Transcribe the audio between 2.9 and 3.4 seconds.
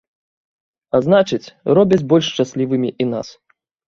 і нас.